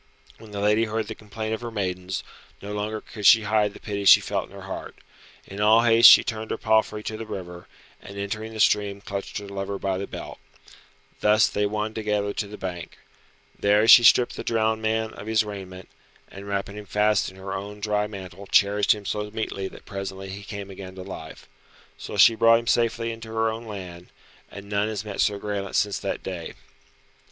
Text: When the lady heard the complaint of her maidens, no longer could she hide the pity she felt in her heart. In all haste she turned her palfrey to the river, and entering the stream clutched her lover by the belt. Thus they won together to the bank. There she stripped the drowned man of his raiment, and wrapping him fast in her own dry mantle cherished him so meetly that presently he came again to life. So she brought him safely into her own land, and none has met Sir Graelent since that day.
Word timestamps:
When 0.39 0.49
the 0.49 0.61
lady 0.61 0.85
heard 0.85 1.07
the 1.07 1.13
complaint 1.13 1.53
of 1.53 1.61
her 1.61 1.69
maidens, 1.69 2.23
no 2.59 2.73
longer 2.73 3.01
could 3.01 3.23
she 3.23 3.43
hide 3.43 3.75
the 3.75 3.79
pity 3.79 4.03
she 4.05 4.19
felt 4.19 4.49
in 4.49 4.55
her 4.55 4.63
heart. 4.63 4.95
In 5.45 5.61
all 5.61 5.83
haste 5.83 6.09
she 6.09 6.23
turned 6.23 6.49
her 6.49 6.57
palfrey 6.57 7.03
to 7.03 7.17
the 7.17 7.25
river, 7.27 7.67
and 8.01 8.17
entering 8.17 8.51
the 8.51 8.59
stream 8.59 9.01
clutched 9.01 9.37
her 9.37 9.47
lover 9.47 9.77
by 9.77 9.99
the 9.99 10.07
belt. 10.07 10.39
Thus 11.19 11.45
they 11.47 11.67
won 11.67 11.93
together 11.93 12.33
to 12.33 12.47
the 12.47 12.57
bank. 12.57 12.97
There 13.59 13.87
she 13.87 14.03
stripped 14.03 14.35
the 14.35 14.43
drowned 14.43 14.81
man 14.81 15.13
of 15.13 15.27
his 15.27 15.43
raiment, 15.45 15.87
and 16.31 16.47
wrapping 16.47 16.77
him 16.77 16.87
fast 16.87 17.29
in 17.29 17.35
her 17.35 17.53
own 17.53 17.79
dry 17.79 18.07
mantle 18.07 18.47
cherished 18.47 18.95
him 18.95 19.05
so 19.05 19.29
meetly 19.29 19.67
that 19.67 19.85
presently 19.85 20.29
he 20.29 20.41
came 20.41 20.71
again 20.71 20.95
to 20.95 21.03
life. 21.03 21.47
So 21.99 22.17
she 22.17 22.33
brought 22.33 22.57
him 22.57 22.65
safely 22.65 23.11
into 23.11 23.27
her 23.29 23.51
own 23.51 23.65
land, 23.67 24.07
and 24.49 24.67
none 24.67 24.87
has 24.87 25.05
met 25.05 25.21
Sir 25.21 25.37
Graelent 25.37 25.75
since 25.75 25.99
that 25.99 26.23
day. 26.23 26.53